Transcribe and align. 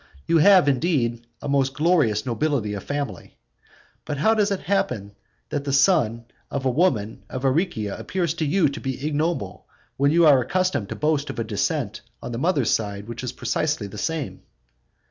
You 0.25 0.39
have, 0.39 0.67
indeed, 0.67 1.27
a 1.43 1.47
most 1.47 1.75
glorious 1.75 2.25
nobility 2.25 2.73
of 2.73 2.83
family! 2.83 3.37
But 4.03 4.17
how 4.17 4.33
does 4.33 4.49
it 4.49 4.61
happen 4.61 5.11
that 5.49 5.63
the 5.63 5.71
son 5.71 6.25
of 6.49 6.65
a 6.65 6.71
woman 6.71 7.21
of 7.29 7.43
Aricia 7.45 7.99
appears 7.99 8.33
to 8.39 8.45
you 8.45 8.67
to 8.67 8.79
be 8.81 9.05
ignoble, 9.05 9.67
when 9.97 10.09
you 10.11 10.25
are 10.25 10.41
accustomed 10.41 10.89
to 10.89 10.95
boast 10.95 11.29
of 11.29 11.37
a 11.37 11.43
descent 11.43 12.01
on 12.19 12.31
the 12.31 12.39
mother's 12.39 12.71
side 12.71 13.07
which 13.07 13.23
is 13.23 13.31
precisely 13.31 13.85
the 13.85 13.99
same? 13.99 14.41